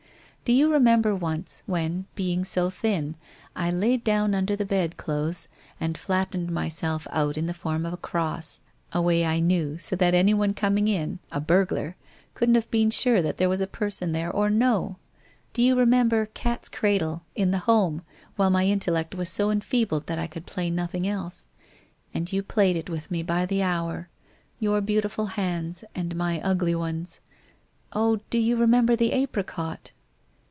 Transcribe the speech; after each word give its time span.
Do 0.43 0.57
you 0.57 0.69
remember 0.69 1.15
once, 1.15 1.63
when, 1.65 2.07
being 2.13 2.43
so 2.43 2.69
thin, 2.69 3.15
I 3.55 3.71
laid 3.71 4.03
down 4.03 4.35
under 4.35 4.53
the 4.53 4.65
bed 4.65 4.97
clothes, 4.97 5.47
and 5.79 5.97
flattened 5.97 6.51
myself 6.51 7.07
out 7.11 7.37
in 7.37 7.45
the 7.47 7.53
form 7.53 7.85
of 7.85 7.93
a 7.93 7.97
cross, 7.97 8.59
a 8.91 9.01
way 9.01 9.25
I 9.25 9.39
knew, 9.39 9.77
so 9.77 9.95
that 9.95 10.13
anyone 10.13 10.53
coming 10.53 10.89
in— 10.89 11.19
a 11.31 11.39
burglar— 11.39 11.95
couldn't 12.33 12.55
have 12.55 12.69
been 12.69 12.89
sure 12.89 13.21
that 13.21 13.37
there 13.37 13.47
was 13.47 13.61
a 13.61 13.67
person 13.67 14.11
there 14.11 14.29
or 14.29 14.49
no? 14.49 14.97
Do 15.53 15.61
you 15.61 15.73
remem 15.77 16.09
ber 16.09 16.25
Cat's 16.25 16.67
Cradle 16.67 17.21
in 17.33 17.51
the 17.51 17.59
Home, 17.59 18.01
while 18.35 18.49
my 18.49 18.65
intellect 18.65 19.15
was 19.15 19.29
so 19.29 19.51
enfeebled 19.51 20.07
that 20.07 20.19
I 20.19 20.27
could 20.27 20.45
play 20.45 20.69
nothing 20.69 21.07
else? 21.07 21.47
And 22.13 22.33
you 22.33 22.43
played 22.43 22.75
it 22.75 22.89
with 22.89 23.09
me 23.09 23.23
by 23.23 23.45
the 23.45 23.63
hour— 23.63 24.09
your 24.59 24.81
beautiful 24.81 25.27
hands, 25.27 25.85
and 25.95 26.13
my 26.13 26.41
ugly 26.41 26.75
ones! 26.75 27.21
Oh, 27.93 28.13
and 28.15 28.29
do 28.29 28.37
you 28.37 28.57
remember 28.57 28.97
the 28.97 29.13
apricot 29.13 29.93